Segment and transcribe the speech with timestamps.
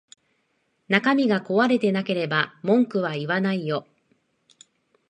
[0.87, 3.85] 中身が壊れてなければ文句は言わないよ